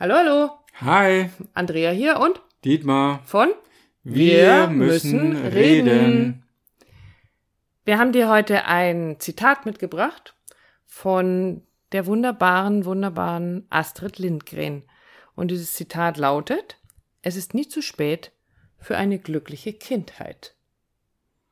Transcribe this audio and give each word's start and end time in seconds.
Hallo, 0.00 0.14
hallo. 0.14 0.50
Hi, 0.74 1.28
Andrea 1.54 1.90
hier 1.90 2.20
und 2.20 2.40
Dietmar. 2.64 3.20
von 3.24 3.48
Wir 4.04 4.68
müssen 4.68 5.34
reden. 5.34 6.44
Wir 7.84 7.98
haben 7.98 8.12
dir 8.12 8.28
heute 8.28 8.66
ein 8.66 9.16
Zitat 9.18 9.66
mitgebracht 9.66 10.36
von 10.86 11.66
der 11.90 12.06
wunderbaren, 12.06 12.84
wunderbaren 12.84 13.66
Astrid 13.70 14.20
Lindgren. 14.20 14.84
Und 15.34 15.50
dieses 15.50 15.74
Zitat 15.74 16.16
lautet, 16.16 16.76
es 17.22 17.34
ist 17.34 17.52
nie 17.52 17.66
zu 17.66 17.82
spät 17.82 18.30
für 18.78 18.96
eine 18.96 19.18
glückliche 19.18 19.72
Kindheit. 19.72 20.54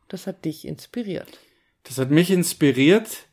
Das 0.06 0.28
hat 0.28 0.44
dich 0.44 0.68
inspiriert. 0.68 1.40
Das 1.82 1.98
hat 1.98 2.10
mich 2.12 2.30
inspiriert, 2.30 3.25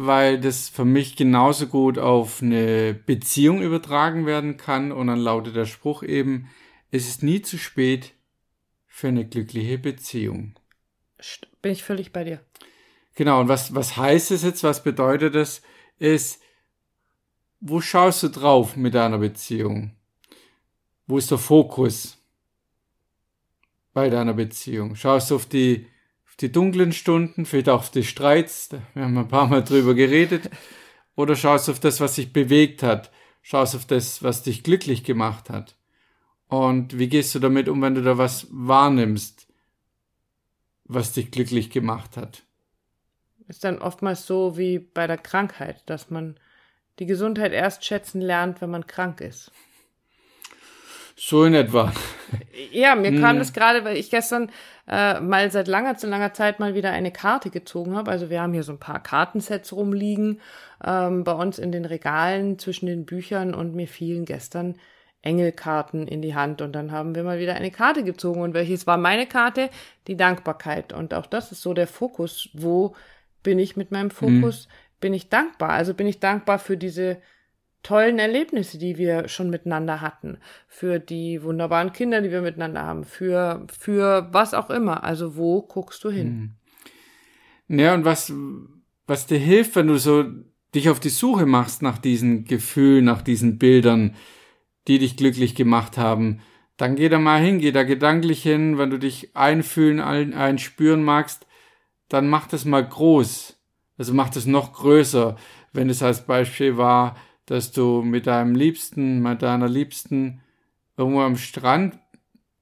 weil 0.00 0.38
das 0.38 0.68
für 0.68 0.84
mich 0.84 1.16
genauso 1.16 1.66
gut 1.66 1.98
auf 1.98 2.40
eine 2.40 2.94
Beziehung 2.94 3.60
übertragen 3.60 4.26
werden 4.26 4.56
kann. 4.56 4.92
Und 4.92 5.08
dann 5.08 5.18
lautet 5.18 5.56
der 5.56 5.66
Spruch 5.66 6.04
eben, 6.04 6.48
es 6.92 7.08
ist 7.08 7.24
nie 7.24 7.42
zu 7.42 7.58
spät 7.58 8.12
für 8.86 9.08
eine 9.08 9.26
glückliche 9.26 9.76
Beziehung. 9.76 10.54
Bin 11.62 11.72
ich 11.72 11.82
völlig 11.82 12.12
bei 12.12 12.22
dir. 12.22 12.40
Genau, 13.16 13.40
und 13.40 13.48
was, 13.48 13.74
was 13.74 13.96
heißt 13.96 14.30
es 14.30 14.44
jetzt, 14.44 14.62
was 14.62 14.84
bedeutet 14.84 15.34
das? 15.34 15.62
Ist, 15.98 16.40
wo 17.58 17.80
schaust 17.80 18.22
du 18.22 18.28
drauf 18.28 18.76
mit 18.76 18.94
deiner 18.94 19.18
Beziehung? 19.18 19.96
Wo 21.08 21.18
ist 21.18 21.32
der 21.32 21.38
Fokus 21.38 22.18
bei 23.92 24.10
deiner 24.10 24.34
Beziehung? 24.34 24.94
Schaust 24.94 25.32
du 25.32 25.34
auf 25.34 25.46
die, 25.46 25.88
die 26.40 26.52
dunklen 26.52 26.92
Stunden, 26.92 27.46
vielleicht 27.46 27.68
auch 27.68 27.80
auf 27.80 27.90
die 27.90 28.04
Streits, 28.04 28.70
wir 28.94 29.04
haben 29.04 29.18
ein 29.18 29.28
paar 29.28 29.48
Mal 29.48 29.64
drüber 29.64 29.94
geredet, 29.94 30.50
oder 31.16 31.34
schaust 31.34 31.68
auf 31.68 31.80
das, 31.80 32.00
was 32.00 32.14
dich 32.14 32.32
bewegt 32.32 32.82
hat? 32.82 33.10
Schaust 33.42 33.74
auf 33.74 33.86
das, 33.86 34.22
was 34.22 34.42
dich 34.42 34.62
glücklich 34.62 35.02
gemacht 35.02 35.50
hat? 35.50 35.76
Und 36.46 36.98
wie 36.98 37.08
gehst 37.08 37.34
du 37.34 37.40
damit 37.40 37.68
um, 37.68 37.82
wenn 37.82 37.94
du 37.94 38.02
da 38.02 38.18
was 38.18 38.46
wahrnimmst, 38.50 39.48
was 40.84 41.12
dich 41.12 41.30
glücklich 41.30 41.70
gemacht 41.70 42.16
hat? 42.16 42.44
Ist 43.48 43.64
dann 43.64 43.78
oftmals 43.78 44.26
so 44.26 44.56
wie 44.56 44.78
bei 44.78 45.06
der 45.06 45.18
Krankheit, 45.18 45.82
dass 45.86 46.10
man 46.10 46.38
die 46.98 47.06
Gesundheit 47.06 47.52
erst 47.52 47.84
schätzen 47.84 48.20
lernt, 48.20 48.60
wenn 48.60 48.70
man 48.70 48.86
krank 48.86 49.20
ist. 49.20 49.50
So 51.20 51.44
in 51.44 51.54
etwa. 51.54 51.92
Ja, 52.70 52.94
mir 52.94 53.10
kam 53.20 53.32
Hm. 53.32 53.38
das 53.38 53.52
gerade, 53.52 53.84
weil 53.84 53.96
ich 53.96 54.08
gestern 54.10 54.50
äh, 54.86 55.18
mal 55.20 55.50
seit 55.50 55.66
langer 55.66 55.96
zu 55.96 56.06
langer 56.06 56.32
Zeit 56.32 56.60
mal 56.60 56.74
wieder 56.74 56.92
eine 56.92 57.10
Karte 57.10 57.50
gezogen 57.50 57.96
habe. 57.96 58.10
Also 58.10 58.30
wir 58.30 58.40
haben 58.40 58.52
hier 58.52 58.62
so 58.62 58.72
ein 58.72 58.78
paar 58.78 59.02
Kartensets 59.02 59.72
rumliegen 59.72 60.40
ähm, 60.84 61.24
bei 61.24 61.32
uns 61.32 61.58
in 61.58 61.72
den 61.72 61.84
Regalen 61.84 62.58
zwischen 62.58 62.86
den 62.86 63.04
Büchern 63.04 63.52
und 63.52 63.74
mir 63.74 63.88
fielen 63.88 64.26
gestern 64.26 64.76
Engelkarten 65.20 66.06
in 66.06 66.22
die 66.22 66.36
Hand 66.36 66.62
und 66.62 66.72
dann 66.72 66.92
haben 66.92 67.16
wir 67.16 67.24
mal 67.24 67.40
wieder 67.40 67.54
eine 67.56 67.72
Karte 67.72 68.04
gezogen 68.04 68.40
und 68.40 68.54
welches 68.54 68.86
war 68.86 68.96
meine 68.96 69.26
Karte? 69.26 69.70
Die 70.06 70.16
Dankbarkeit 70.16 70.92
und 70.92 71.12
auch 71.14 71.26
das 71.26 71.50
ist 71.50 71.62
so 71.62 71.74
der 71.74 71.88
Fokus. 71.88 72.48
Wo 72.52 72.94
bin 73.42 73.58
ich 73.58 73.76
mit 73.76 73.90
meinem 73.90 74.10
Fokus? 74.10 74.68
Bin 75.00 75.12
ich 75.14 75.28
dankbar? 75.28 75.70
Also 75.70 75.94
bin 75.94 76.06
ich 76.06 76.20
dankbar 76.20 76.60
für 76.60 76.76
diese 76.76 77.16
tollen 77.88 78.18
Erlebnisse, 78.18 78.76
die 78.76 78.98
wir 78.98 79.28
schon 79.28 79.48
miteinander 79.48 80.02
hatten, 80.02 80.36
für 80.66 80.98
die 80.98 81.42
wunderbaren 81.42 81.94
Kinder, 81.94 82.20
die 82.20 82.30
wir 82.30 82.42
miteinander 82.42 82.82
haben, 82.82 83.04
für, 83.04 83.66
für 83.78 84.28
was 84.30 84.52
auch 84.52 84.68
immer. 84.68 85.04
Also 85.04 85.36
wo 85.36 85.62
guckst 85.62 86.04
du 86.04 86.10
hin? 86.10 86.50
Ja, 87.68 87.94
und 87.94 88.04
was, 88.04 88.30
was 89.06 89.26
dir 89.26 89.38
hilft, 89.38 89.74
wenn 89.74 89.86
du 89.86 89.96
so 89.96 90.26
dich 90.74 90.90
auf 90.90 91.00
die 91.00 91.08
Suche 91.08 91.46
machst 91.46 91.80
nach 91.80 91.96
diesen 91.96 92.44
Gefühlen, 92.44 93.06
nach 93.06 93.22
diesen 93.22 93.58
Bildern, 93.58 94.14
die 94.86 94.98
dich 94.98 95.16
glücklich 95.16 95.54
gemacht 95.54 95.96
haben, 95.96 96.40
dann 96.76 96.94
geh 96.94 97.08
da 97.08 97.18
mal 97.18 97.40
hin, 97.40 97.58
geh 97.58 97.72
da 97.72 97.84
gedanklich 97.84 98.42
hin, 98.42 98.76
wenn 98.76 98.90
du 98.90 98.98
dich 98.98 99.34
einfühlen, 99.34 100.00
ein, 100.00 100.34
einspüren 100.34 101.02
magst, 101.02 101.46
dann 102.10 102.28
mach 102.28 102.48
das 102.48 102.66
mal 102.66 102.86
groß. 102.86 103.58
Also 103.96 104.12
mach 104.12 104.28
das 104.28 104.44
noch 104.44 104.74
größer. 104.74 105.36
Wenn 105.72 105.88
es 105.88 106.02
als 106.02 106.26
Beispiel 106.26 106.76
war, 106.76 107.16
dass 107.48 107.72
du 107.72 108.02
mit 108.02 108.26
deinem 108.26 108.54
Liebsten, 108.54 109.22
mit 109.22 109.40
deiner 109.40 109.68
Liebsten 109.68 110.42
irgendwo 110.98 111.22
am 111.22 111.36
Strand 111.36 111.98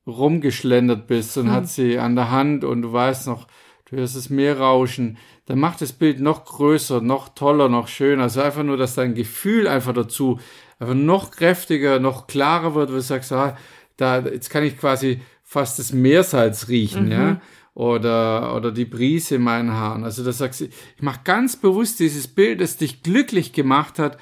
rumgeschlendert 0.07 1.09
bist 1.09 1.37
und 1.37 1.51
hat 1.51 1.69
sie 1.69 1.99
an 1.99 2.15
der 2.15 2.31
Hand 2.31 2.63
und 2.63 2.83
du 2.83 2.93
weißt 2.93 3.27
noch, 3.27 3.49
du 3.87 3.97
hörst 3.97 4.15
das 4.15 4.31
Meer 4.31 4.61
rauschen, 4.61 5.19
dann 5.47 5.59
macht 5.59 5.81
das 5.81 5.93
Bild 5.93 6.21
noch 6.21 6.45
größer, 6.45 7.01
noch 7.01 7.31
toller, 7.31 7.69
noch 7.69 7.89
schöner. 7.89 8.25
Also 8.25 8.43
einfach 8.43 8.63
nur, 8.63 8.77
dass 8.77 8.95
dein 8.95 9.15
Gefühl 9.15 9.67
einfach 9.67 9.93
dazu 9.93 10.39
einfach 10.79 10.95
noch 10.95 11.33
kräftiger, 11.33 11.99
noch 11.99 12.29
klarer 12.29 12.77
wird, 12.77 12.91
wo 12.91 12.95
du 12.95 13.03
sagst, 13.03 13.33
ah, 13.33 13.57
da, 13.97 14.21
jetzt 14.21 14.51
kann 14.51 14.63
ich 14.63 14.79
quasi 14.79 15.21
fast 15.43 15.81
das 15.81 15.93
Meersalz 15.93 16.69
riechen, 16.69 17.11
ja. 17.11 17.41
Oder, 17.75 18.57
oder 18.57 18.73
die 18.73 18.87
Brise 18.87 19.35
in 19.35 19.43
meinen 19.43 19.73
Haaren. 19.73 20.05
Also 20.05 20.25
das 20.25 20.39
sagst 20.39 20.63
du, 20.63 20.65
ich 20.65 21.03
mache 21.03 21.21
ganz 21.25 21.57
bewusst 21.57 22.01
dieses 22.01 22.27
Bild, 22.27 22.63
das 22.63 22.79
dich 22.79 23.03
glücklich 23.03 23.53
gemacht 23.53 23.99
hat, 23.99 24.17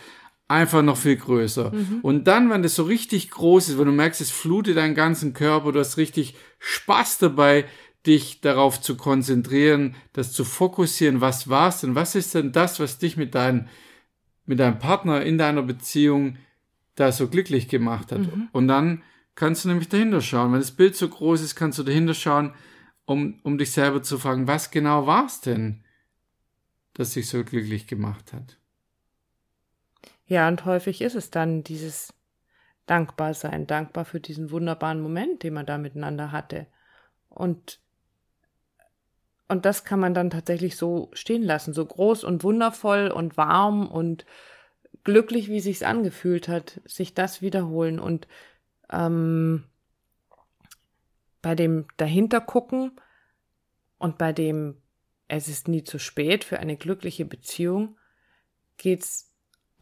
einfach 0.49 0.82
noch 0.82 0.97
viel 0.97 1.16
größer. 1.16 1.72
Und 2.03 2.25
dann, 2.25 2.50
wenn 2.50 2.62
das 2.62 2.75
so 2.75 2.84
richtig 2.84 3.31
groß 3.31 3.71
ist, 3.71 3.78
wenn 3.78 3.87
du 3.87 3.93
merkst, 3.93 4.21
es 4.21 4.31
flutet 4.31 4.77
deinen 4.77 4.94
ganzen 4.94 5.32
Körper, 5.32 5.72
du 5.72 5.81
hast 5.81 5.97
richtig 5.97 6.34
Spaß 6.59 7.19
dabei, 7.19 7.65
dich 8.06 8.41
darauf 8.43 8.81
zu 8.81 8.97
konzentrieren, 8.97 9.94
das 10.12 10.33
zu 10.33 10.44
fokussieren, 10.44 11.21
was 11.22 11.49
war's 11.49 11.81
denn, 11.81 11.94
was 11.94 12.15
ist 12.15 12.34
denn 12.34 12.53
das, 12.53 12.78
was 12.78 12.99
dich 12.99 13.16
mit 13.16 13.34
deinem, 13.34 13.69
mit 14.44 14.60
deinem 14.60 14.78
Partner 14.78 15.22
in 15.22 15.38
deiner 15.38 15.62
Beziehung 15.62 16.37
da 16.97 17.10
so 17.12 17.28
glücklich 17.28 17.69
gemacht 17.69 18.12
hat. 18.12 18.21
Und 18.53 18.69
dann 18.69 19.03
kannst 19.34 19.65
du 19.65 19.69
nämlich 19.69 19.88
dahinter 19.88 20.21
schauen. 20.21 20.53
Wenn 20.53 20.60
das 20.60 20.71
Bild 20.72 20.94
so 20.94 21.09
groß 21.09 21.41
ist, 21.41 21.56
kannst 21.56 21.78
du 21.78 21.83
dahinter 21.83 22.15
schauen, 22.15 22.53
um, 23.06 23.41
um 23.43 23.59
dich 23.59 23.72
selber 23.72 24.03
zu 24.03 24.19
fragen, 24.19 24.47
was 24.47 24.71
genau 24.71 25.06
war's 25.06 25.41
denn, 25.41 25.83
das 26.93 27.15
dich 27.15 27.28
so 27.28 27.43
glücklich 27.43 27.87
gemacht 27.87 28.33
hat. 28.33 28.59
Ja, 30.27 30.49
und 30.49 30.65
häufig 30.65 31.03
ist 31.03 31.15
es 31.15 31.31
dann 31.31 31.62
dieses 31.62 32.15
Dankbarsein, 32.87 33.67
dankbar 33.67 34.05
für 34.05 34.21
diesen 34.21 34.51
wunderbaren 34.51 35.01
Moment, 35.01 35.43
den 35.43 35.55
man 35.55 35.67
da 35.67 35.79
miteinander 35.79 36.33
hatte. 36.33 36.67
Und, 37.29 37.81
und 39.49 39.65
das 39.65 39.84
kann 39.84 40.01
man 40.01 40.15
dann 40.15 40.31
tatsächlich 40.31 40.77
so 40.77 41.11
stehen 41.13 41.43
lassen, 41.43 41.75
so 41.75 41.84
groß 41.84 42.25
und 42.25 42.43
wundervoll 42.43 43.11
und 43.11 43.37
warm 43.37 43.87
und 43.87 44.25
glücklich, 45.03 45.49
wie 45.49 45.61
sich's 45.61 45.83
angefühlt 45.83 46.49
hat, 46.49 46.81
sich 46.84 47.15
das 47.15 47.43
wiederholen 47.43 47.99
und 47.99 48.27
ähm, 48.91 49.65
bei 51.43 51.55
dem 51.55 51.87
dahinter 51.99 52.41
gucken 52.41 52.93
und 53.99 54.17
bei 54.17 54.33
dem 54.33 54.81
es 55.29 55.49
ist 55.49 55.69
nie 55.69 55.84
zu 55.84 55.99
spät 55.99 56.45
für 56.45 56.59
eine 56.59 56.77
glückliche 56.77 57.25
Beziehung 57.25 57.99
geht's 58.77 59.34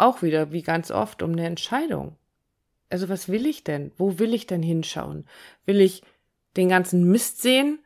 auch 0.03 0.23
wieder, 0.23 0.53
wie 0.53 0.63
ganz 0.63 0.91
oft, 0.91 1.23
um 1.23 1.33
eine 1.33 1.47
Entscheidung. 1.47 2.17
Also 2.91 3.09
was 3.09 3.29
will 3.29 3.47
ich 3.47 3.65
denn? 3.65 3.93
Wo 3.97 4.19
will 4.19 4.35
ich 4.35 4.47
denn 4.47 4.63
hinschauen? 4.63 5.27
Will 5.65 5.81
ich 5.81 6.03
den 6.57 6.69
ganzen 6.69 7.11
Mist 7.11 7.41
sehen? 7.41 7.79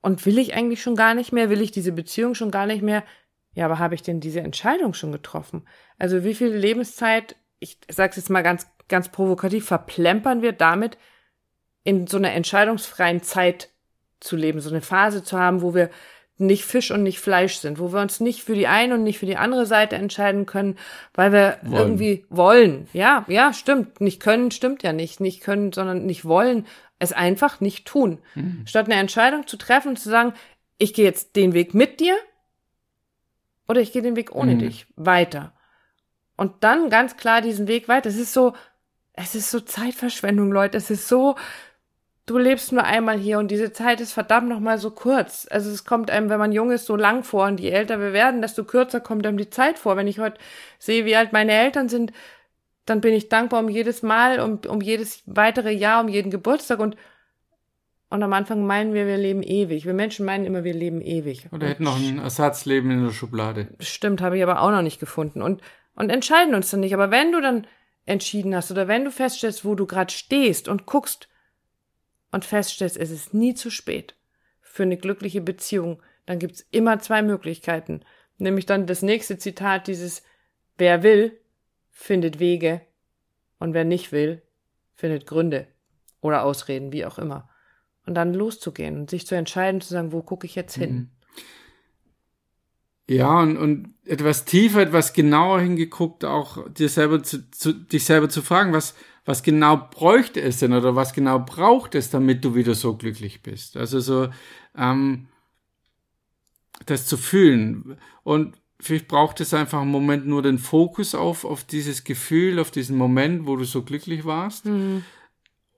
Und 0.00 0.24
will 0.24 0.38
ich 0.38 0.54
eigentlich 0.54 0.82
schon 0.82 0.94
gar 0.94 1.14
nicht 1.14 1.32
mehr? 1.32 1.50
Will 1.50 1.60
ich 1.60 1.72
diese 1.72 1.92
Beziehung 1.92 2.34
schon 2.34 2.52
gar 2.52 2.66
nicht 2.66 2.82
mehr? 2.82 3.02
Ja, 3.54 3.64
aber 3.64 3.80
habe 3.80 3.96
ich 3.96 4.02
denn 4.02 4.20
diese 4.20 4.40
Entscheidung 4.40 4.94
schon 4.94 5.10
getroffen? 5.10 5.66
Also 5.98 6.22
wie 6.22 6.34
viel 6.34 6.54
Lebenszeit, 6.54 7.34
ich 7.58 7.78
sag's 7.88 8.16
jetzt 8.16 8.30
mal 8.30 8.42
ganz, 8.42 8.68
ganz 8.88 9.08
provokativ, 9.08 9.66
verplempern 9.66 10.42
wir 10.42 10.52
damit, 10.52 10.96
in 11.82 12.06
so 12.06 12.18
einer 12.18 12.32
entscheidungsfreien 12.32 13.22
Zeit 13.22 13.70
zu 14.20 14.36
leben, 14.36 14.60
so 14.60 14.70
eine 14.70 14.82
Phase 14.82 15.24
zu 15.24 15.38
haben, 15.38 15.62
wo 15.62 15.74
wir 15.74 15.90
nicht 16.38 16.64
Fisch 16.64 16.90
und 16.90 17.02
nicht 17.02 17.18
Fleisch 17.20 17.56
sind, 17.56 17.78
wo 17.78 17.92
wir 17.92 18.00
uns 18.00 18.20
nicht 18.20 18.42
für 18.44 18.54
die 18.54 18.66
eine 18.66 18.94
und 18.94 19.02
nicht 19.02 19.18
für 19.18 19.26
die 19.26 19.36
andere 19.36 19.66
Seite 19.66 19.96
entscheiden 19.96 20.46
können, 20.46 20.76
weil 21.14 21.32
wir 21.32 21.58
Wollen. 21.62 21.74
irgendwie 21.82 22.24
wollen. 22.30 22.88
Ja, 22.92 23.24
ja, 23.28 23.52
stimmt. 23.52 24.00
Nicht 24.00 24.20
können 24.20 24.50
stimmt 24.50 24.82
ja 24.82 24.92
nicht. 24.92 25.20
Nicht 25.20 25.40
können, 25.42 25.72
sondern 25.72 26.06
nicht 26.06 26.24
wollen. 26.24 26.66
Es 27.00 27.12
einfach 27.12 27.60
nicht 27.60 27.86
tun. 27.86 28.18
Statt 28.64 28.86
eine 28.86 28.96
Entscheidung 29.00 29.46
zu 29.46 29.56
treffen 29.56 29.90
und 29.90 29.98
zu 29.98 30.08
sagen, 30.08 30.32
ich 30.78 30.94
gehe 30.94 31.04
jetzt 31.04 31.36
den 31.36 31.54
Weg 31.54 31.74
mit 31.74 32.00
dir 32.00 32.14
oder 33.68 33.80
ich 33.80 33.92
gehe 33.92 34.02
den 34.02 34.16
Weg 34.16 34.34
ohne 34.34 34.54
Mhm. 34.54 34.58
dich 34.60 34.86
weiter. 34.96 35.52
Und 36.36 36.52
dann 36.64 36.88
ganz 36.90 37.16
klar 37.16 37.40
diesen 37.40 37.66
Weg 37.68 37.88
weiter. 37.88 38.08
Es 38.08 38.16
ist 38.16 38.32
so, 38.32 38.54
es 39.12 39.34
ist 39.34 39.50
so 39.50 39.60
Zeitverschwendung, 39.60 40.52
Leute. 40.52 40.76
Es 40.78 40.90
ist 40.90 41.08
so, 41.08 41.34
du 42.28 42.38
lebst 42.38 42.72
nur 42.72 42.84
einmal 42.84 43.18
hier 43.18 43.38
und 43.38 43.50
diese 43.50 43.72
Zeit 43.72 44.00
ist 44.00 44.12
verdammt 44.12 44.48
noch 44.48 44.60
mal 44.60 44.78
so 44.78 44.90
kurz. 44.90 45.46
Also 45.50 45.70
es 45.70 45.84
kommt 45.84 46.10
einem, 46.10 46.28
wenn 46.28 46.38
man 46.38 46.52
jung 46.52 46.70
ist, 46.70 46.86
so 46.86 46.94
lang 46.94 47.24
vor 47.24 47.46
und 47.46 47.58
je 47.58 47.70
älter 47.70 47.98
wir 48.00 48.12
werden, 48.12 48.42
desto 48.42 48.64
kürzer 48.64 49.00
kommt 49.00 49.26
einem 49.26 49.38
die 49.38 49.50
Zeit 49.50 49.78
vor. 49.78 49.96
Wenn 49.96 50.06
ich 50.06 50.18
heute 50.18 50.38
sehe, 50.78 51.04
wie 51.04 51.16
alt 51.16 51.32
meine 51.32 51.52
Eltern 51.52 51.88
sind, 51.88 52.12
dann 52.84 53.00
bin 53.00 53.14
ich 53.14 53.28
dankbar 53.28 53.60
um 53.60 53.68
jedes 53.68 54.02
Mal, 54.02 54.40
um, 54.40 54.60
um 54.68 54.80
jedes 54.80 55.22
weitere 55.26 55.72
Jahr, 55.72 56.02
um 56.02 56.08
jeden 56.08 56.30
Geburtstag 56.30 56.78
und 56.78 56.96
und 58.10 58.22
am 58.22 58.32
Anfang 58.32 58.64
meinen 58.64 58.94
wir, 58.94 59.06
wir 59.06 59.18
leben 59.18 59.42
ewig. 59.42 59.84
Wir 59.84 59.92
Menschen 59.92 60.24
meinen 60.24 60.46
immer, 60.46 60.64
wir 60.64 60.72
leben 60.72 61.02
ewig. 61.02 61.46
Oder 61.52 61.68
hätten 61.68 61.84
noch 61.84 61.98
ein 61.98 62.18
Ersatzleben 62.18 62.90
in 62.90 63.04
der 63.04 63.12
Schublade. 63.12 63.68
Stimmt, 63.80 64.22
habe 64.22 64.38
ich 64.38 64.42
aber 64.42 64.62
auch 64.62 64.70
noch 64.70 64.80
nicht 64.80 64.98
gefunden. 64.98 65.42
Und, 65.42 65.60
und 65.94 66.08
entscheiden 66.08 66.54
uns 66.54 66.70
dann 66.70 66.80
nicht. 66.80 66.94
Aber 66.94 67.10
wenn 67.10 67.32
du 67.32 67.42
dann 67.42 67.66
entschieden 68.06 68.56
hast 68.56 68.70
oder 68.70 68.88
wenn 68.88 69.04
du 69.04 69.10
feststellst, 69.10 69.66
wo 69.66 69.74
du 69.74 69.84
gerade 69.84 70.10
stehst 70.10 70.68
und 70.68 70.86
guckst 70.86 71.28
und 72.30 72.44
feststellst, 72.44 72.96
es 72.96 73.10
ist 73.10 73.34
nie 73.34 73.54
zu 73.54 73.70
spät 73.70 74.14
für 74.60 74.82
eine 74.82 74.96
glückliche 74.96 75.40
Beziehung, 75.40 76.02
dann 76.26 76.38
gibt's 76.38 76.66
immer 76.70 76.98
zwei 77.00 77.22
Möglichkeiten. 77.22 78.02
Nämlich 78.36 78.66
dann 78.66 78.86
das 78.86 79.02
nächste 79.02 79.38
Zitat, 79.38 79.88
dieses 79.88 80.22
Wer 80.76 81.02
will, 81.02 81.40
findet 81.90 82.38
Wege 82.38 82.82
und 83.58 83.74
wer 83.74 83.84
nicht 83.84 84.12
will, 84.12 84.42
findet 84.94 85.26
Gründe 85.26 85.66
oder 86.20 86.44
Ausreden, 86.44 86.92
wie 86.92 87.04
auch 87.04 87.18
immer. 87.18 87.48
Und 88.06 88.14
dann 88.14 88.32
loszugehen 88.32 89.00
und 89.00 89.10
sich 89.10 89.26
zu 89.26 89.34
entscheiden, 89.34 89.80
zu 89.80 89.88
sagen, 89.88 90.12
wo 90.12 90.22
gucke 90.22 90.46
ich 90.46 90.54
jetzt 90.54 90.76
hin? 90.76 90.94
Mhm. 90.94 91.10
Ja, 93.10 93.40
und, 93.40 93.56
und 93.56 93.94
etwas 94.04 94.44
tiefer, 94.44 94.82
etwas 94.82 95.14
genauer 95.14 95.60
hingeguckt, 95.60 96.26
auch 96.26 96.68
dir 96.68 96.90
selber 96.90 97.22
zu, 97.22 97.50
zu, 97.50 97.72
dich 97.72 98.04
selber 98.04 98.28
zu 98.28 98.42
fragen, 98.42 98.74
was, 98.74 98.94
was 99.28 99.42
genau 99.42 99.76
bräuchte 99.76 100.40
es 100.40 100.56
denn 100.56 100.72
oder 100.72 100.96
was 100.96 101.12
genau 101.12 101.38
braucht 101.38 101.94
es, 101.94 102.08
damit 102.08 102.42
du 102.46 102.54
wieder 102.54 102.74
so 102.74 102.96
glücklich 102.96 103.42
bist? 103.42 103.76
Also 103.76 104.00
so, 104.00 104.28
ähm, 104.74 105.26
das 106.86 107.04
zu 107.04 107.18
fühlen. 107.18 107.98
Und 108.22 108.56
vielleicht 108.80 109.06
braucht 109.06 109.42
es 109.42 109.52
einfach 109.52 109.82
einen 109.82 109.90
Moment 109.90 110.26
nur 110.26 110.40
den 110.40 110.56
Fokus 110.56 111.14
auf, 111.14 111.44
auf 111.44 111.64
dieses 111.64 112.04
Gefühl, 112.04 112.58
auf 112.58 112.70
diesen 112.70 112.96
Moment, 112.96 113.46
wo 113.46 113.56
du 113.56 113.64
so 113.64 113.82
glücklich 113.82 114.24
warst. 114.24 114.64
Mhm. 114.64 115.04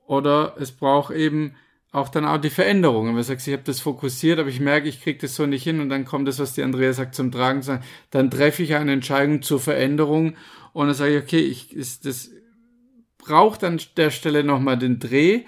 Oder 0.06 0.55
es 0.61 0.70
braucht 0.70 1.12
eben 1.12 1.56
auch 1.91 2.08
dann 2.08 2.26
auch 2.26 2.38
die 2.38 2.50
Veränderungen. 2.50 3.08
Wenn 3.08 3.17
du 3.17 3.25
sagst, 3.25 3.49
ich 3.49 3.53
habe 3.53 3.64
das 3.64 3.81
fokussiert, 3.81 4.38
aber 4.38 4.49
ich 4.49 4.61
merke, 4.61 4.88
ich 4.88 5.03
kriege 5.03 5.19
das 5.19 5.35
so 5.35 5.44
nicht 5.46 5.64
hin 5.64 5.81
und 5.81 5.88
dann 5.88 6.05
kommt 6.05 6.29
das, 6.29 6.38
was 6.38 6.53
die 6.53 6.62
Andrea 6.62 6.93
sagt, 6.93 7.17
zum 7.17 7.32
Tragen, 7.32 7.81
dann 8.12 8.31
treffe 8.31 8.62
ich 8.62 8.76
eine 8.76 8.93
Entscheidung 8.93 9.43
zur 9.43 9.58
Veränderung 9.58 10.37
und 10.73 10.87
dann 10.87 10.94
sage 10.94 11.17
ich, 11.17 11.23
okay, 11.25 11.41
ich, 11.41 11.75
ist, 11.75 12.06
das 12.06 12.31
braucht 13.20 13.64
an 13.64 13.81
der 13.96 14.11
Stelle 14.11 14.44
nochmal 14.44 14.78
den 14.78 14.99
Dreh, 14.99 15.43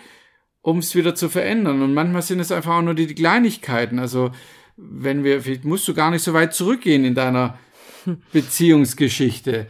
um 0.60 0.78
es 0.78 0.94
wieder 0.94 1.14
zu 1.14 1.28
verändern. 1.28 1.82
Und 1.82 1.94
manchmal 1.94 2.22
sind 2.22 2.40
es 2.40 2.52
einfach 2.52 2.76
auch 2.76 2.82
nur 2.82 2.94
die, 2.94 3.06
die 3.06 3.14
Kleinigkeiten. 3.14 3.98
Also 3.98 4.30
wenn 4.76 5.24
wir, 5.24 5.42
vielleicht 5.42 5.64
musst 5.64 5.86
du 5.88 5.94
gar 5.94 6.10
nicht 6.10 6.22
so 6.22 6.32
weit 6.32 6.54
zurückgehen 6.54 7.04
in 7.04 7.14
deiner 7.14 7.58
Beziehungsgeschichte. 8.32 9.66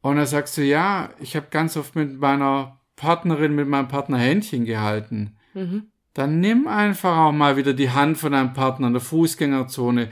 Und 0.00 0.16
dann 0.16 0.26
sagst 0.26 0.56
du, 0.58 0.62
ja, 0.62 1.10
ich 1.20 1.36
habe 1.36 1.46
ganz 1.50 1.76
oft 1.76 1.96
mit 1.96 2.18
meiner 2.18 2.80
Partnerin, 2.96 3.54
mit 3.54 3.68
meinem 3.68 3.88
Partner 3.88 4.18
Händchen 4.18 4.64
gehalten. 4.64 5.36
Mhm 5.54 5.88
dann 6.14 6.38
nimm 6.38 6.68
einfach 6.68 7.16
auch 7.16 7.32
mal 7.32 7.56
wieder 7.56 7.74
die 7.74 7.90
Hand 7.90 8.16
von 8.18 8.32
deinem 8.32 8.54
Partner 8.54 8.86
in 8.86 8.92
der 8.92 9.02
Fußgängerzone. 9.02 10.10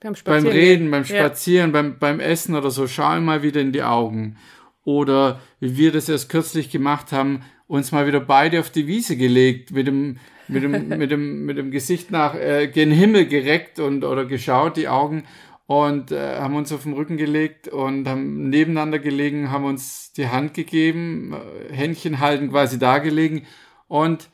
Beim, 0.00 0.14
beim 0.24 0.46
Reden, 0.46 0.90
beim 0.90 1.06
Spazieren, 1.06 1.70
ja. 1.70 1.80
beim, 1.80 1.98
beim 1.98 2.20
Essen 2.20 2.54
oder 2.54 2.70
so, 2.70 2.86
schau 2.86 3.16
ihm 3.16 3.24
mal 3.24 3.42
wieder 3.42 3.62
in 3.62 3.72
die 3.72 3.82
Augen. 3.82 4.36
Oder 4.84 5.40
wie 5.60 5.76
wir 5.76 5.92
das 5.92 6.08
erst 6.08 6.28
kürzlich 6.28 6.70
gemacht 6.70 7.12
haben, 7.12 7.42
uns 7.66 7.92
mal 7.92 8.06
wieder 8.06 8.20
beide 8.20 8.60
auf 8.60 8.70
die 8.70 8.86
Wiese 8.86 9.16
gelegt, 9.16 9.72
mit 9.72 9.86
dem, 9.86 10.18
mit 10.48 10.62
dem, 10.62 10.88
mit 10.98 11.10
dem, 11.10 11.46
mit 11.46 11.56
dem 11.56 11.70
Gesicht 11.70 12.10
nach 12.10 12.34
äh, 12.34 12.68
gen 12.68 12.90
Himmel 12.90 13.26
gereckt 13.26 13.78
und 13.78 14.04
oder 14.04 14.26
geschaut, 14.26 14.76
die 14.76 14.88
Augen 14.88 15.24
und 15.66 16.12
äh, 16.12 16.36
haben 16.38 16.56
uns 16.56 16.72
auf 16.72 16.82
den 16.82 16.92
Rücken 16.92 17.16
gelegt 17.16 17.68
und 17.68 18.06
haben 18.06 18.50
nebeneinander 18.50 18.98
gelegen, 18.98 19.50
haben 19.50 19.64
uns 19.64 20.12
die 20.12 20.28
Hand 20.28 20.54
gegeben, 20.54 21.32
äh, 21.32 21.72
Händchen 21.72 22.20
halten 22.20 22.50
quasi 22.50 22.78
da 22.78 22.98
gelegen 22.98 23.46
und 23.88 24.28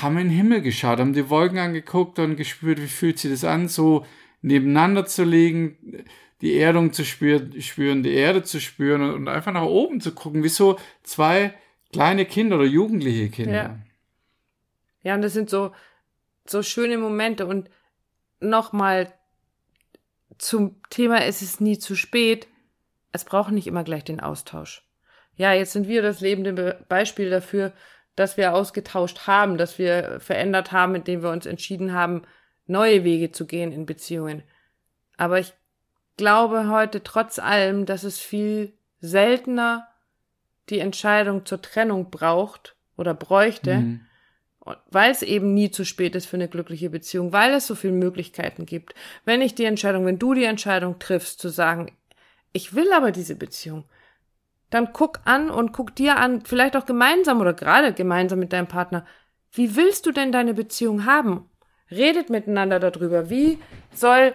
haben 0.00 0.16
in 0.18 0.28
den 0.28 0.36
Himmel 0.36 0.62
geschaut, 0.62 1.00
haben 1.00 1.12
die 1.12 1.28
Wolken 1.28 1.58
angeguckt 1.58 2.18
und 2.18 2.36
gespürt, 2.36 2.80
wie 2.80 2.86
fühlt 2.86 3.18
sich 3.18 3.30
das 3.30 3.44
an, 3.44 3.68
so 3.68 4.06
nebeneinander 4.40 5.06
zu 5.06 5.24
legen, 5.24 6.04
die 6.42 6.58
Erdung 6.58 6.92
zu 6.92 7.04
spüren, 7.04 7.62
spüren 7.62 8.02
die 8.02 8.14
Erde 8.14 8.42
zu 8.42 8.60
spüren 8.60 9.14
und 9.14 9.28
einfach 9.28 9.52
nach 9.52 9.62
oben 9.62 10.00
zu 10.00 10.12
gucken, 10.12 10.42
wie 10.42 10.48
so 10.48 10.78
zwei 11.04 11.54
kleine 11.92 12.26
Kinder 12.26 12.56
oder 12.56 12.66
jugendliche 12.66 13.30
Kinder. 13.30 13.52
Ja, 13.52 13.78
ja 15.02 15.14
und 15.14 15.22
das 15.22 15.32
sind 15.32 15.48
so, 15.48 15.72
so 16.44 16.62
schöne 16.62 16.98
Momente 16.98 17.46
und 17.46 17.70
nochmal 18.40 19.12
zum 20.36 20.82
Thema, 20.90 21.24
es 21.24 21.42
ist 21.42 21.60
nie 21.60 21.78
zu 21.78 21.94
spät. 21.94 22.48
Es 23.12 23.24
braucht 23.24 23.52
nicht 23.52 23.68
immer 23.68 23.84
gleich 23.84 24.02
den 24.02 24.20
Austausch. 24.20 24.82
Ja, 25.36 25.52
jetzt 25.52 25.72
sind 25.72 25.86
wir 25.86 26.02
das 26.02 26.20
lebende 26.20 26.84
Beispiel 26.88 27.30
dafür, 27.30 27.72
dass 28.16 28.36
wir 28.36 28.52
ausgetauscht 28.52 29.26
haben, 29.26 29.58
dass 29.58 29.78
wir 29.78 30.18
verändert 30.18 30.72
haben, 30.72 30.96
indem 30.96 31.22
wir 31.22 31.30
uns 31.30 31.46
entschieden 31.46 31.92
haben, 31.92 32.22
neue 32.66 33.04
Wege 33.04 33.30
zu 33.30 33.46
gehen 33.46 33.70
in 33.70 33.86
Beziehungen. 33.86 34.42
Aber 35.16 35.38
ich 35.38 35.54
glaube 36.22 36.68
heute 36.68 37.02
trotz 37.02 37.40
allem, 37.40 37.84
dass 37.84 38.04
es 38.04 38.20
viel 38.20 38.74
seltener 39.00 39.88
die 40.68 40.78
Entscheidung 40.78 41.44
zur 41.46 41.60
Trennung 41.60 42.10
braucht 42.12 42.76
oder 42.96 43.12
bräuchte, 43.12 43.78
mhm. 43.78 44.00
weil 44.88 45.10
es 45.10 45.22
eben 45.22 45.52
nie 45.52 45.72
zu 45.72 45.84
spät 45.84 46.14
ist 46.14 46.26
für 46.26 46.36
eine 46.36 46.46
glückliche 46.46 46.90
Beziehung, 46.90 47.32
weil 47.32 47.52
es 47.54 47.66
so 47.66 47.74
viele 47.74 47.94
Möglichkeiten 47.94 48.66
gibt. 48.66 48.94
Wenn 49.24 49.42
ich 49.42 49.56
die 49.56 49.64
Entscheidung, 49.64 50.06
wenn 50.06 50.20
du 50.20 50.32
die 50.32 50.44
Entscheidung 50.44 51.00
triffst, 51.00 51.40
zu 51.40 51.48
sagen, 51.48 51.90
ich 52.52 52.72
will 52.72 52.92
aber 52.92 53.10
diese 53.10 53.34
Beziehung, 53.34 53.82
dann 54.70 54.92
guck 54.92 55.22
an 55.24 55.50
und 55.50 55.72
guck 55.72 55.96
dir 55.96 56.18
an, 56.18 56.42
vielleicht 56.42 56.76
auch 56.76 56.86
gemeinsam 56.86 57.40
oder 57.40 57.52
gerade 57.52 57.92
gemeinsam 57.94 58.38
mit 58.38 58.52
deinem 58.52 58.68
Partner, 58.68 59.04
wie 59.50 59.74
willst 59.74 60.06
du 60.06 60.12
denn 60.12 60.30
deine 60.30 60.54
Beziehung 60.54 61.04
haben? 61.04 61.50
Redet 61.90 62.30
miteinander 62.30 62.78
darüber. 62.78 63.28
Wie 63.28 63.58
soll 63.92 64.34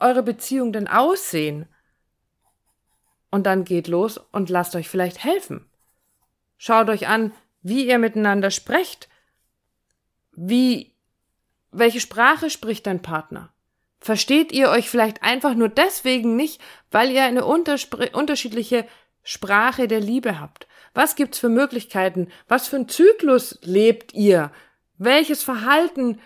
eure 0.00 0.22
Beziehung 0.22 0.72
denn 0.72 0.88
aussehen? 0.88 1.66
Und 3.30 3.46
dann 3.46 3.64
geht 3.64 3.88
los 3.88 4.18
und 4.18 4.50
lasst 4.50 4.74
euch 4.74 4.88
vielleicht 4.88 5.22
helfen. 5.22 5.68
Schaut 6.58 6.88
euch 6.88 7.08
an, 7.08 7.32
wie 7.62 7.86
ihr 7.86 7.98
miteinander 7.98 8.50
sprecht. 8.50 9.08
Wie, 10.32 10.94
welche 11.70 12.00
Sprache 12.00 12.50
spricht 12.50 12.86
dein 12.86 13.02
Partner? 13.02 13.52
Versteht 14.00 14.50
ihr 14.52 14.70
euch 14.70 14.88
vielleicht 14.88 15.22
einfach 15.22 15.54
nur 15.54 15.68
deswegen 15.68 16.34
nicht, 16.34 16.60
weil 16.90 17.10
ihr 17.10 17.22
eine 17.22 17.44
unterschiedliche 17.44 18.86
Sprache 19.22 19.88
der 19.88 20.00
Liebe 20.00 20.40
habt? 20.40 20.66
Was 20.94 21.16
gibt's 21.16 21.38
für 21.38 21.50
Möglichkeiten? 21.50 22.28
Was 22.48 22.66
für 22.66 22.76
ein 22.76 22.88
Zyklus 22.88 23.58
lebt 23.62 24.14
ihr? 24.14 24.50
Welches 24.96 25.42
Verhalten 25.42 26.18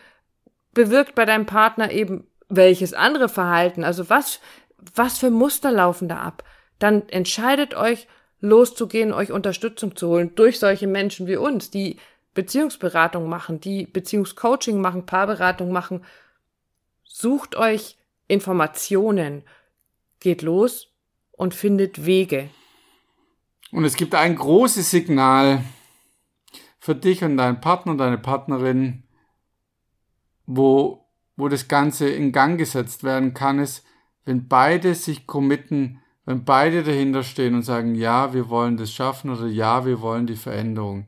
bewirkt 0.72 1.14
bei 1.14 1.24
deinem 1.24 1.46
Partner 1.46 1.90
eben 1.90 2.26
welches 2.48 2.94
andere 2.94 3.28
Verhalten? 3.28 3.84
Also 3.84 4.08
was, 4.10 4.40
was 4.94 5.18
für 5.18 5.30
Muster 5.30 5.70
laufen 5.70 6.08
da 6.08 6.18
ab? 6.18 6.44
Dann 6.78 7.08
entscheidet 7.08 7.74
euch, 7.74 8.06
loszugehen, 8.40 9.12
euch 9.12 9.32
Unterstützung 9.32 9.96
zu 9.96 10.08
holen 10.08 10.34
durch 10.34 10.58
solche 10.58 10.86
Menschen 10.86 11.26
wie 11.26 11.36
uns, 11.36 11.70
die 11.70 11.96
Beziehungsberatung 12.34 13.28
machen, 13.28 13.60
die 13.60 13.86
Beziehungscoaching 13.86 14.80
machen, 14.80 15.06
Paarberatung 15.06 15.72
machen. 15.72 16.04
Sucht 17.04 17.56
euch 17.56 17.96
Informationen, 18.28 19.44
geht 20.20 20.42
los 20.42 20.92
und 21.32 21.54
findet 21.54 22.04
Wege. 22.04 22.50
Und 23.70 23.84
es 23.84 23.96
gibt 23.96 24.14
ein 24.14 24.36
großes 24.36 24.90
Signal 24.90 25.64
für 26.78 26.94
dich 26.94 27.24
und 27.24 27.36
deinen 27.36 27.60
Partner 27.60 27.92
und 27.92 27.98
deine 27.98 28.18
Partnerin, 28.18 29.04
wo, 30.46 31.03
wo 31.36 31.48
das 31.48 31.68
Ganze 31.68 32.08
in 32.08 32.32
Gang 32.32 32.58
gesetzt 32.58 33.04
werden 33.04 33.34
kann, 33.34 33.58
ist, 33.58 33.84
wenn 34.24 34.48
beide 34.48 34.94
sich 34.94 35.26
committen, 35.26 36.00
wenn 36.24 36.44
beide 36.44 36.82
dahinter 36.82 37.22
stehen 37.22 37.54
und 37.54 37.62
sagen, 37.62 37.94
ja, 37.94 38.32
wir 38.32 38.48
wollen 38.48 38.76
das 38.76 38.92
schaffen 38.92 39.30
oder 39.30 39.46
ja, 39.46 39.84
wir 39.84 40.00
wollen 40.00 40.26
die 40.26 40.36
Veränderung, 40.36 41.06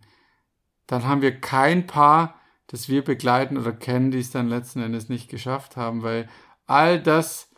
dann 0.87 1.05
haben 1.05 1.23
wir 1.23 1.41
kein 1.41 1.87
Paar, 1.87 2.39
das 2.67 2.89
wir 2.89 3.03
begleiten 3.03 3.57
oder 3.57 3.73
kennen, 3.73 4.11
die 4.11 4.19
es 4.19 4.31
dann 4.31 4.49
letzten 4.49 4.83
Endes 4.83 5.09
nicht 5.09 5.29
geschafft 5.29 5.77
haben, 5.77 6.03
weil 6.03 6.29
all 6.67 7.01
das, 7.01 7.49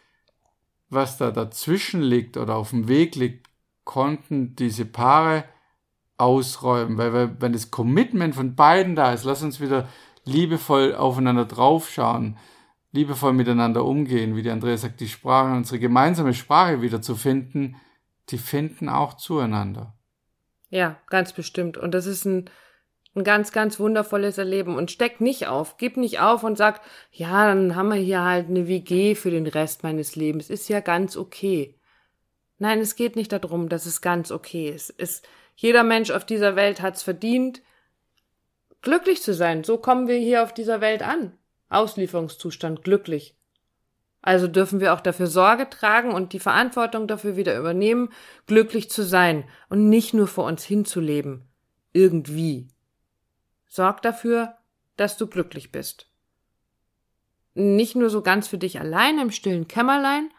was 0.91 1.17
da 1.19 1.31
dazwischen 1.31 2.03
liegt 2.03 2.37
oder 2.37 2.57
auf 2.57 2.71
dem 2.71 2.89
Weg 2.89 3.17
liegt, 3.17 3.49
konnten 3.85 4.55
diese 4.55 4.85
Paare 4.85 5.45
ausräumen, 6.19 6.99
weil, 6.99 7.13
weil 7.13 7.41
wenn 7.41 7.53
das 7.53 7.71
Commitment 7.71 8.35
von 8.35 8.55
beiden 8.55 8.97
da 8.97 9.13
ist, 9.13 9.25
lass 9.25 9.43
uns 9.43 9.61
wieder 9.61 9.89
liebevoll 10.25 10.95
aufeinander 10.95 11.47
draufschauen, 11.47 12.37
liebevoll 12.99 13.33
miteinander 13.33 13.85
umgehen, 13.85 14.35
wie 14.35 14.43
die 14.43 14.51
Andrea 14.51 14.77
sagt, 14.77 15.01
die 15.01 15.09
Sprache, 15.09 15.55
unsere 15.55 15.79
gemeinsame 15.79 16.35
Sprache 16.35 16.83
wieder 16.83 17.01
zu 17.01 17.15
finden, 17.15 17.77
die 18.31 18.39
finden 18.39 18.89
auch 18.89 19.15
zueinander. 19.15 19.95
Ja, 20.71 21.01
ganz 21.09 21.33
bestimmt. 21.33 21.79
Und 21.79 21.93
das 21.95 22.07
ist 22.07 22.25
ein, 22.25 22.51
ein 23.15 23.25
ganz, 23.25 23.53
ganz 23.53 23.79
wundervolles 23.79 24.37
Erleben. 24.37 24.77
Und 24.77 24.91
steck 24.91 25.21
nicht 25.21 25.47
auf, 25.47 25.77
gib 25.79 25.97
nicht 25.97 26.21
auf 26.21 26.43
und 26.43 26.59
sag, 26.59 26.81
ja, 27.11 27.47
dann 27.47 27.77
haben 27.77 27.89
wir 27.89 27.97
hier 27.97 28.23
halt 28.23 28.49
eine 28.49 28.67
WG 28.67 29.15
für 29.15 29.31
den 29.31 29.47
Rest 29.47 29.83
meines 29.83 30.17
Lebens. 30.17 30.51
Ist 30.51 30.69
ja 30.69 30.81
ganz 30.81 31.17
okay. 31.17 31.79
Nein, 32.59 32.81
es 32.81 32.97
geht 32.97 33.17
nicht 33.17 33.33
darum, 33.33 33.69
dass 33.69 33.87
es 33.87 34.01
ganz 34.01 34.33
okay 34.33 34.69
ist. 34.69 34.93
Es, 34.99 35.23
jeder 35.55 35.85
Mensch 35.85 36.11
auf 36.11 36.27
dieser 36.27 36.57
Welt 36.57 36.83
hat's 36.83 37.03
verdient, 37.03 37.63
glücklich 38.83 39.23
zu 39.23 39.33
sein. 39.33 39.63
So 39.63 39.79
kommen 39.79 40.09
wir 40.09 40.19
hier 40.19 40.43
auf 40.43 40.53
dieser 40.53 40.81
Welt 40.81 41.03
an. 41.03 41.39
Auslieferungszustand, 41.69 42.83
glücklich. 42.83 43.37
Also 44.21 44.49
dürfen 44.49 44.81
wir 44.81 44.95
auch 44.95 45.01
dafür 45.01 45.27
Sorge 45.27 45.71
tragen 45.71 46.13
und 46.13 46.33
die 46.33 46.41
Verantwortung 46.41 47.07
dafür 47.07 47.37
wieder 47.37 47.57
übernehmen, 47.57 48.11
glücklich 48.47 48.91
zu 48.91 49.03
sein 49.03 49.45
und 49.69 49.89
nicht 49.89 50.13
nur 50.13 50.27
vor 50.27 50.45
uns 50.45 50.65
hinzuleben. 50.65 51.49
Irgendwie. 51.93 52.69
Sorg 53.69 54.03
dafür, 54.03 54.55
dass 54.97 55.17
du 55.17 55.27
glücklich 55.27 55.73
bist. 55.73 56.11
Nicht 57.55 57.97
nur 57.97 58.11
so 58.11 58.23
ganz 58.23 58.49
für 58.49 58.59
dich 58.59 58.81
allein 58.81 59.19
im 59.19 59.31
stillen 59.31 59.69
Kämmerlein, 59.69 60.31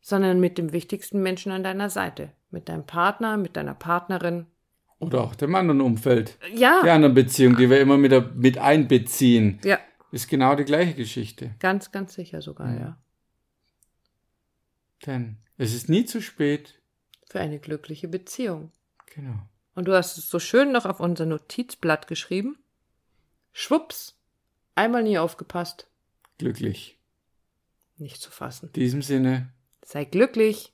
sondern 0.00 0.40
mit 0.40 0.58
dem 0.58 0.72
wichtigsten 0.72 1.22
Menschen 1.22 1.52
an 1.52 1.62
deiner 1.62 1.88
Seite, 1.88 2.32
mit 2.50 2.68
deinem 2.68 2.86
Partner, 2.86 3.36
mit 3.36 3.56
deiner 3.56 3.74
Partnerin. 3.74 4.46
Oder 4.98 5.22
auch 5.22 5.34
dem 5.34 5.54
anderen 5.54 5.80
Umfeld. 5.80 6.38
Ja. 6.54 6.80
Die 6.84 6.90
anderen 6.90 7.14
Beziehungen, 7.14 7.56
die 7.56 7.70
wir 7.70 7.80
immer 7.80 7.96
mit, 7.96 8.36
mit 8.36 8.58
einbeziehen. 8.58 9.60
Ja. 9.64 9.78
Ist 10.12 10.28
genau 10.28 10.54
die 10.54 10.64
gleiche 10.64 10.94
Geschichte. 10.94 11.54
Ganz, 11.58 11.90
ganz 11.90 12.14
sicher 12.14 12.42
sogar, 12.42 12.72
ja. 12.72 12.80
ja. 12.80 13.02
Denn 15.06 15.38
es 15.56 15.74
ist 15.74 15.88
nie 15.88 16.04
zu 16.04 16.20
spät. 16.20 16.80
Für 17.28 17.40
eine 17.40 17.58
glückliche 17.58 18.08
Beziehung. 18.08 18.70
Genau. 19.14 19.48
Und 19.74 19.86
du 19.86 19.96
hast 19.96 20.18
es 20.18 20.28
so 20.28 20.38
schön 20.38 20.70
noch 20.70 20.84
auf 20.84 21.00
unser 21.00 21.24
Notizblatt 21.24 22.06
geschrieben. 22.06 22.58
Schwupps. 23.52 24.18
Einmal 24.74 25.02
nie 25.02 25.18
aufgepasst. 25.18 25.88
Glücklich. 26.38 26.98
Nicht 27.96 28.20
zu 28.20 28.30
fassen. 28.30 28.66
In 28.66 28.72
diesem 28.72 29.02
Sinne. 29.02 29.52
Sei 29.82 30.04
glücklich. 30.04 30.72